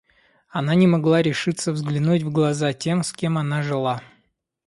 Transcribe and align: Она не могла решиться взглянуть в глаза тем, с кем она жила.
Она 0.49 0.73
не 0.73 0.87
могла 0.87 1.21
решиться 1.21 1.71
взглянуть 1.71 2.23
в 2.23 2.31
глаза 2.31 2.73
тем, 2.73 3.03
с 3.03 3.13
кем 3.13 3.37
она 3.37 3.61
жила. 3.61 4.01